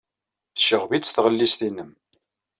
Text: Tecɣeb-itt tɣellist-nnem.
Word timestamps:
Tecɣeb-itt 0.55 1.11
tɣellist-nnem. 1.15 1.91